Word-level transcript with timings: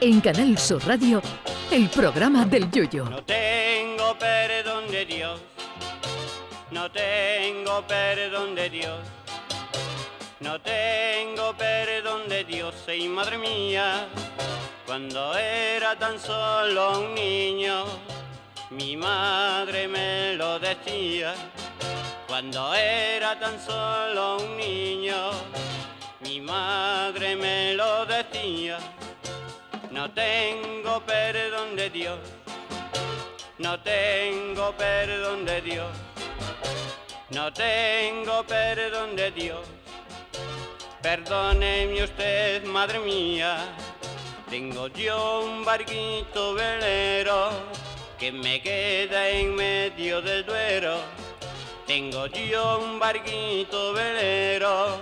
En 0.00 0.20
Canal 0.20 0.56
Sur 0.58 0.86
Radio, 0.86 1.20
el 1.70 1.88
programa 1.88 2.44
del 2.44 2.70
Yoyo. 2.70 3.06
No 3.06 3.24
tengo 3.24 4.18
perdón 4.18 4.90
de 4.90 5.06
Dios, 5.06 5.40
no 6.70 6.90
tengo 6.92 7.86
perdón 7.86 8.54
de 8.54 8.70
Dios, 8.70 9.00
no 10.40 10.60
tengo 10.60 11.56
perdón 11.56 12.28
de 12.28 12.44
Dios, 12.44 12.74
y 12.94 13.08
madre 13.08 13.38
mía, 13.38 14.06
cuando 14.84 15.34
era 15.38 15.98
tan 15.98 16.20
solo 16.20 17.00
un 17.00 17.14
niño, 17.14 17.43
mi 18.70 18.96
madre 18.96 19.86
me 19.88 20.34
lo 20.34 20.58
decía, 20.58 21.34
cuando 22.26 22.74
era 22.74 23.38
tan 23.38 23.60
solo 23.60 24.38
un 24.38 24.56
niño, 24.56 25.30
mi 26.20 26.40
madre 26.40 27.36
me 27.36 27.74
lo 27.74 28.06
decía. 28.06 28.78
No 29.90 30.10
tengo 30.10 31.00
perdón 31.00 31.76
de 31.76 31.90
Dios, 31.90 32.18
no 33.58 33.78
tengo 33.80 34.72
perdón 34.72 35.44
de 35.44 35.60
Dios, 35.60 35.90
no 37.30 37.52
tengo 37.52 38.44
perdón 38.44 39.14
de 39.14 39.30
Dios. 39.30 39.60
Perdóneme 41.00 42.02
usted, 42.02 42.64
madre 42.64 42.98
mía, 42.98 43.58
tengo 44.48 44.88
yo 44.88 45.42
un 45.44 45.64
barquito 45.64 46.54
velero 46.54 47.50
que 48.24 48.32
me 48.32 48.62
queda 48.62 49.28
en 49.28 49.54
medio 49.54 50.22
del 50.22 50.46
duero. 50.46 50.94
Tengo 51.86 52.26
yo 52.28 52.80
un 52.82 52.98
barquito 52.98 53.92
velero 53.92 54.96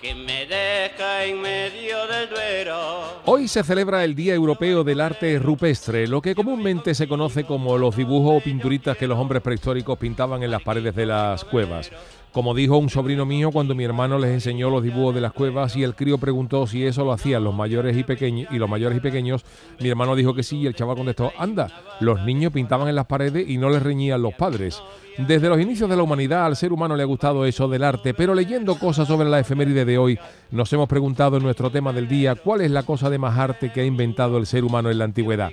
que 0.00 0.14
me 0.14 0.46
deja 0.46 1.22
en 1.26 1.42
medio 1.42 2.06
del 2.06 2.30
duero. 2.30 3.20
Hoy 3.26 3.46
se 3.46 3.62
celebra 3.62 4.04
el 4.04 4.14
Día 4.14 4.32
Europeo 4.32 4.84
del 4.84 5.02
Arte 5.02 5.38
Rupestre, 5.38 6.08
lo 6.08 6.22
que 6.22 6.34
comúnmente 6.34 6.94
se 6.94 7.06
conoce 7.06 7.44
como 7.44 7.76
los 7.76 7.94
dibujos 7.94 8.40
o 8.40 8.42
pinturitas 8.42 8.96
que 8.96 9.06
los 9.06 9.18
hombres 9.18 9.42
prehistóricos 9.42 9.98
pintaban 9.98 10.42
en 10.42 10.50
las 10.50 10.62
paredes 10.62 10.94
de 10.94 11.04
las 11.04 11.44
cuevas. 11.44 11.90
Como 12.32 12.54
dijo 12.54 12.78
un 12.78 12.88
sobrino 12.88 13.26
mío 13.26 13.50
cuando 13.50 13.74
mi 13.74 13.84
hermano 13.84 14.18
les 14.18 14.30
enseñó 14.30 14.70
los 14.70 14.82
dibujos 14.82 15.14
de 15.14 15.20
las 15.20 15.34
cuevas 15.34 15.76
y 15.76 15.82
el 15.82 15.94
crío 15.94 16.16
preguntó 16.16 16.66
si 16.66 16.82
eso 16.82 17.04
lo 17.04 17.12
hacían 17.12 17.44
los 17.44 17.54
mayores 17.54 17.94
y 17.94 18.04
pequeños 18.04 18.48
y 18.50 18.56
los 18.56 18.70
mayores 18.70 18.96
y 18.96 19.00
pequeños, 19.02 19.44
mi 19.78 19.90
hermano 19.90 20.16
dijo 20.16 20.32
que 20.32 20.42
sí 20.42 20.60
y 20.60 20.66
el 20.66 20.74
chaval 20.74 20.96
contestó, 20.96 21.30
"Anda, 21.36 21.68
los 22.00 22.24
niños 22.24 22.50
pintaban 22.50 22.88
en 22.88 22.94
las 22.94 23.04
paredes 23.04 23.50
y 23.50 23.58
no 23.58 23.68
les 23.68 23.82
reñían 23.82 24.22
los 24.22 24.32
padres." 24.32 24.82
Desde 25.18 25.50
los 25.50 25.60
inicios 25.60 25.90
de 25.90 25.96
la 25.96 26.04
humanidad 26.04 26.46
al 26.46 26.56
ser 26.56 26.72
humano 26.72 26.96
le 26.96 27.02
ha 27.02 27.06
gustado 27.06 27.44
eso 27.44 27.68
del 27.68 27.84
arte, 27.84 28.14
pero 28.14 28.34
leyendo 28.34 28.78
cosas 28.78 29.06
sobre 29.06 29.28
la 29.28 29.40
efeméride 29.40 29.84
de 29.84 29.98
hoy, 29.98 30.18
nos 30.50 30.72
hemos 30.72 30.88
preguntado 30.88 31.36
en 31.36 31.42
nuestro 31.42 31.68
tema 31.68 31.92
del 31.92 32.08
día, 32.08 32.34
¿cuál 32.34 32.62
es 32.62 32.70
la 32.70 32.84
cosa 32.84 33.10
de 33.10 33.18
más 33.18 33.38
arte 33.38 33.70
que 33.70 33.82
ha 33.82 33.84
inventado 33.84 34.38
el 34.38 34.46
ser 34.46 34.64
humano 34.64 34.90
en 34.90 34.96
la 34.96 35.04
antigüedad? 35.04 35.50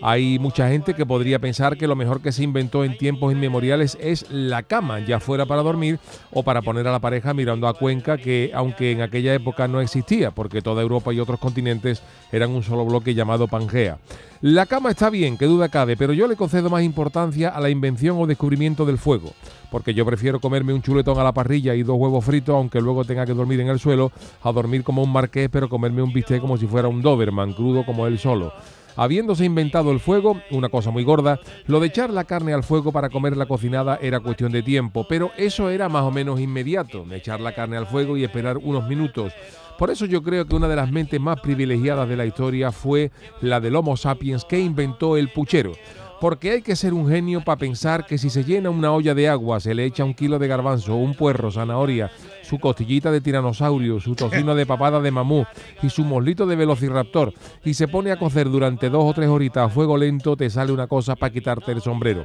Hay 0.00 0.38
mucha 0.38 0.68
gente 0.68 0.94
que 0.94 1.04
podría 1.04 1.40
pensar 1.40 1.76
que 1.76 1.88
lo 1.88 1.96
mejor 1.96 2.20
que 2.20 2.30
se 2.30 2.44
inventó 2.44 2.84
en 2.84 2.96
tiempos 2.96 3.32
inmemoriales 3.32 3.98
es 4.00 4.30
la 4.30 4.62
cama, 4.62 5.00
ya 5.00 5.18
fuera 5.18 5.44
para 5.44 5.62
dormir 5.62 5.98
o 6.30 6.44
para 6.44 6.62
poner 6.62 6.86
a 6.86 6.92
la 6.92 7.00
pareja 7.00 7.34
mirando 7.34 7.66
a 7.66 7.74
Cuenca, 7.74 8.16
que 8.16 8.52
aunque 8.54 8.92
en 8.92 9.02
aquella 9.02 9.34
época 9.34 9.66
no 9.66 9.80
existía, 9.80 10.30
porque 10.30 10.62
toda 10.62 10.82
Europa 10.82 11.12
y 11.12 11.18
otros 11.18 11.40
continentes 11.40 12.00
eran 12.30 12.50
un 12.50 12.62
solo 12.62 12.84
bloque 12.84 13.14
llamado 13.14 13.48
Pangea. 13.48 13.98
La 14.40 14.66
cama 14.66 14.90
está 14.90 15.10
bien, 15.10 15.36
que 15.36 15.46
duda 15.46 15.68
cabe, 15.68 15.96
pero 15.96 16.12
yo 16.12 16.28
le 16.28 16.36
concedo 16.36 16.70
más 16.70 16.84
importancia 16.84 17.48
a 17.48 17.60
la 17.60 17.70
invención 17.70 18.18
o 18.20 18.26
descubrimiento 18.28 18.86
del 18.86 18.98
fuego, 18.98 19.32
porque 19.68 19.94
yo 19.94 20.06
prefiero 20.06 20.38
comerme 20.38 20.72
un 20.72 20.82
chuletón 20.82 21.18
a 21.18 21.24
la 21.24 21.32
parrilla 21.32 21.74
y 21.74 21.82
dos 21.82 21.96
huevos 21.98 22.24
fritos, 22.24 22.54
aunque 22.54 22.80
luego 22.80 23.04
tenga 23.04 23.26
que 23.26 23.34
dormir 23.34 23.58
en 23.58 23.68
el 23.68 23.80
suelo, 23.80 24.12
a 24.44 24.52
dormir 24.52 24.84
como 24.84 25.02
un 25.02 25.12
marqués, 25.12 25.48
pero 25.50 25.68
comerme 25.68 26.02
un 26.02 26.12
bistec 26.12 26.40
como 26.40 26.56
si 26.56 26.68
fuera 26.68 26.86
un 26.86 27.02
Doberman, 27.02 27.52
crudo 27.52 27.84
como 27.84 28.06
él 28.06 28.16
solo. 28.20 28.52
Habiéndose 28.98 29.44
inventado 29.44 29.92
el 29.92 30.00
fuego, 30.00 30.42
una 30.50 30.70
cosa 30.70 30.90
muy 30.90 31.04
gorda, 31.04 31.38
lo 31.68 31.78
de 31.78 31.86
echar 31.86 32.10
la 32.10 32.24
carne 32.24 32.52
al 32.52 32.64
fuego 32.64 32.90
para 32.90 33.10
comerla 33.10 33.46
cocinada 33.46 33.96
era 34.02 34.18
cuestión 34.18 34.50
de 34.50 34.64
tiempo, 34.64 35.06
pero 35.08 35.30
eso 35.36 35.70
era 35.70 35.88
más 35.88 36.02
o 36.02 36.10
menos 36.10 36.40
inmediato, 36.40 37.06
echar 37.12 37.38
la 37.38 37.54
carne 37.54 37.76
al 37.76 37.86
fuego 37.86 38.16
y 38.16 38.24
esperar 38.24 38.58
unos 38.58 38.88
minutos. 38.88 39.32
Por 39.78 39.92
eso 39.92 40.04
yo 40.04 40.24
creo 40.24 40.46
que 40.46 40.56
una 40.56 40.66
de 40.66 40.74
las 40.74 40.90
mentes 40.90 41.20
más 41.20 41.40
privilegiadas 41.40 42.08
de 42.08 42.16
la 42.16 42.26
historia 42.26 42.72
fue 42.72 43.12
la 43.40 43.60
del 43.60 43.76
Homo 43.76 43.96
sapiens 43.96 44.44
que 44.44 44.58
inventó 44.58 45.16
el 45.16 45.28
puchero 45.28 45.74
porque 46.20 46.50
hay 46.50 46.62
que 46.62 46.76
ser 46.76 46.94
un 46.94 47.08
genio 47.08 47.42
para 47.42 47.58
pensar 47.58 48.06
que 48.06 48.18
si 48.18 48.30
se 48.30 48.44
llena 48.44 48.70
una 48.70 48.92
olla 48.92 49.14
de 49.14 49.28
agua, 49.28 49.60
se 49.60 49.74
le 49.74 49.84
echa 49.84 50.04
un 50.04 50.14
kilo 50.14 50.38
de 50.38 50.48
garbanzo, 50.48 50.96
un 50.96 51.14
puerro, 51.14 51.50
zanahoria, 51.50 52.10
su 52.42 52.58
costillita 52.58 53.10
de 53.10 53.20
tiranosaurio, 53.20 54.00
su 54.00 54.14
tocino 54.14 54.54
de 54.54 54.66
papada 54.66 55.00
de 55.00 55.10
mamú 55.10 55.44
y 55.82 55.90
su 55.90 56.04
moslito 56.04 56.46
de 56.46 56.56
velociraptor 56.56 57.32
y 57.64 57.74
se 57.74 57.88
pone 57.88 58.10
a 58.10 58.18
cocer 58.18 58.50
durante 58.50 58.90
dos 58.90 59.04
o 59.04 59.14
tres 59.14 59.28
horitas 59.28 59.66
a 59.66 59.68
fuego 59.68 59.96
lento, 59.96 60.36
te 60.36 60.50
sale 60.50 60.72
una 60.72 60.86
cosa 60.86 61.14
para 61.14 61.32
quitarte 61.32 61.72
el 61.72 61.80
sombrero 61.80 62.24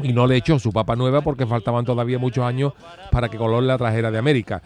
y 0.00 0.12
no 0.12 0.26
le 0.26 0.36
echó 0.36 0.58
su 0.58 0.72
papa 0.72 0.96
nueva 0.96 1.22
porque 1.22 1.46
faltaban 1.46 1.84
todavía 1.84 2.18
muchos 2.18 2.44
años 2.44 2.72
para 3.10 3.28
que 3.28 3.38
Colón 3.38 3.66
la 3.66 3.78
trajera 3.78 4.10
de 4.10 4.18
América. 4.18 4.62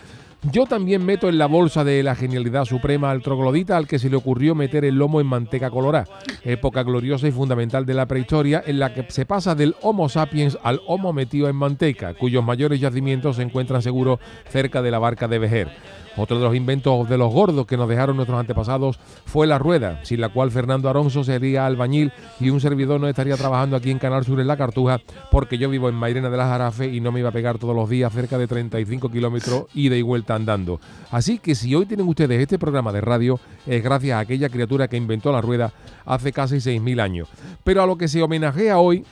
Yo 0.50 0.66
también 0.66 1.04
meto 1.04 1.28
en 1.28 1.38
la 1.38 1.46
bolsa 1.46 1.84
de 1.84 2.02
la 2.02 2.16
genialidad 2.16 2.64
suprema 2.64 3.12
al 3.12 3.22
troglodita 3.22 3.76
al 3.76 3.86
que 3.86 4.00
se 4.00 4.10
le 4.10 4.16
ocurrió 4.16 4.56
meter 4.56 4.84
el 4.84 4.96
lomo 4.96 5.20
en 5.20 5.26
manteca 5.28 5.70
colorada, 5.70 6.08
época 6.42 6.82
gloriosa 6.82 7.28
y 7.28 7.30
fundamental 7.30 7.86
de 7.86 7.94
la 7.94 8.06
prehistoria 8.06 8.60
en 8.66 8.80
la 8.80 8.92
que 8.92 9.06
se 9.08 9.24
pasa 9.24 9.54
del 9.54 9.76
Homo 9.82 10.08
sapiens 10.08 10.58
al 10.64 10.80
Homo 10.88 11.12
metido 11.12 11.48
en 11.48 11.54
manteca, 11.54 12.14
cuyos 12.14 12.44
mayores 12.44 12.80
yacimientos 12.80 13.36
se 13.36 13.42
encuentran 13.42 13.82
seguro 13.82 14.18
cerca 14.48 14.82
de 14.82 14.90
la 14.90 14.98
barca 14.98 15.28
de 15.28 15.38
Vejer. 15.38 15.68
Otro 16.16 16.38
de 16.38 16.44
los 16.44 16.54
inventos 16.54 17.08
de 17.08 17.16
los 17.16 17.32
gordos 17.32 17.66
que 17.66 17.78
nos 17.78 17.88
dejaron 17.88 18.16
nuestros 18.16 18.38
antepasados 18.38 18.98
fue 19.24 19.46
la 19.46 19.58
rueda, 19.58 20.00
sin 20.04 20.20
la 20.20 20.28
cual 20.28 20.50
Fernando 20.50 20.90
Alonso 20.90 21.24
sería 21.24 21.64
albañil 21.64 22.12
y 22.38 22.50
un 22.50 22.60
servidor 22.60 23.00
no 23.00 23.08
estaría 23.08 23.36
trabajando 23.36 23.76
aquí 23.76 23.90
en 23.90 23.98
Canal 23.98 24.24
Sur 24.24 24.38
en 24.38 24.46
La 24.46 24.58
Cartuja, 24.58 25.00
porque 25.30 25.56
yo 25.56 25.70
vivo 25.70 25.88
en 25.88 25.94
Mairena 25.94 26.28
de 26.28 26.36
las 26.36 26.48
Jarafe 26.48 26.88
y 26.88 27.00
no 27.00 27.12
me 27.12 27.20
iba 27.20 27.30
a 27.30 27.32
pegar 27.32 27.58
todos 27.58 27.74
los 27.74 27.88
días 27.88 28.12
cerca 28.12 28.36
de 28.36 28.46
35 28.46 29.10
kilómetros 29.10 29.64
ida 29.72 29.96
y 29.96 30.02
vuelta 30.02 30.31
andando. 30.34 30.80
Así 31.10 31.38
que 31.38 31.54
si 31.54 31.74
hoy 31.74 31.86
tienen 31.86 32.08
ustedes 32.08 32.40
este 32.40 32.58
programa 32.58 32.92
de 32.92 33.00
radio, 33.00 33.38
es 33.66 33.82
gracias 33.82 34.16
a 34.16 34.20
aquella 34.20 34.48
criatura 34.48 34.88
que 34.88 34.96
inventó 34.96 35.32
la 35.32 35.40
rueda 35.40 35.72
hace 36.04 36.32
casi 36.32 36.56
6.000 36.56 37.00
años. 37.00 37.28
Pero 37.64 37.82
a 37.82 37.86
lo 37.86 37.96
que 37.96 38.08
se 38.08 38.22
homenajea 38.22 38.78
hoy 38.78 39.04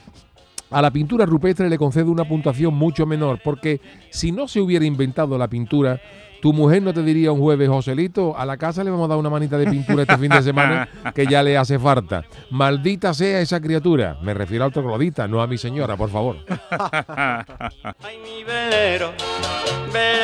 a 0.71 0.81
la 0.81 0.91
pintura 0.91 1.25
rupestre 1.25 1.69
le 1.69 1.77
concedo 1.77 2.11
una 2.11 2.23
puntuación 2.25 2.73
mucho 2.73 3.05
menor, 3.05 3.39
porque 3.43 3.81
si 4.09 4.31
no 4.31 4.47
se 4.47 4.61
hubiera 4.61 4.85
inventado 4.85 5.37
la 5.37 5.49
pintura, 5.49 5.99
tu 6.41 6.53
mujer 6.53 6.81
no 6.81 6.93
te 6.93 7.03
diría 7.03 7.31
un 7.31 7.39
jueves, 7.39 7.69
Joselito, 7.69 8.35
a 8.35 8.45
la 8.45 8.57
casa 8.57 8.83
le 8.83 8.89
vamos 8.89 9.05
a 9.05 9.09
dar 9.09 9.17
una 9.17 9.29
manita 9.29 9.57
de 9.59 9.67
pintura 9.67 10.01
este 10.01 10.17
fin 10.17 10.29
de 10.29 10.41
semana 10.41 10.89
que 11.13 11.27
ya 11.27 11.43
le 11.43 11.55
hace 11.55 11.77
falta. 11.77 12.23
Maldita 12.49 13.13
sea 13.13 13.41
esa 13.41 13.61
criatura. 13.61 14.17
Me 14.23 14.33
refiero 14.33 14.65
al 14.65 14.71
troglodita, 14.71 15.27
no 15.27 15.41
a 15.41 15.47
mi 15.47 15.59
señora, 15.59 15.95
por 15.95 16.09
favor. 16.09 16.37
Ay, 16.71 18.17
mi 18.23 18.43
velero, 18.43 19.11